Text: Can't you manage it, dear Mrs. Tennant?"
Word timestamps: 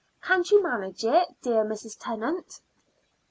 Can't 0.23 0.49
you 0.49 0.63
manage 0.63 1.03
it, 1.05 1.27
dear 1.43 1.63
Mrs. 1.63 1.95
Tennant?" 1.99 2.59